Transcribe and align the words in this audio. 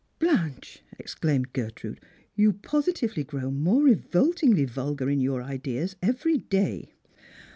"Blanche," 0.19 0.81
exclaimed 0.97 1.53
Gertrude," 1.53 2.01
you 2.35 2.53
positively 2.53 3.23
grow 3.23 3.51
more 3.51 3.83
revoltingly 3.83 4.65
vulgar 4.65 5.11
in 5.11 5.21
your 5.21 5.43
ideas 5.43 5.95
every 6.01 6.39
day." 6.39 6.95